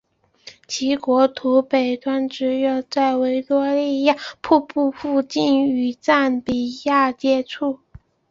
[0.67, 7.81] 其国土北端只有在维多利亚瀑布附近与赞比亚接触。